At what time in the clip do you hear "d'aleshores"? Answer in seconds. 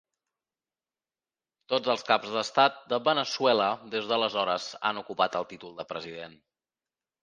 4.11-4.69